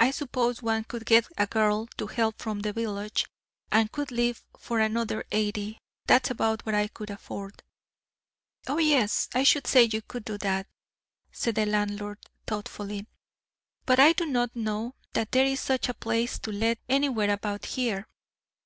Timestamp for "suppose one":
0.10-0.84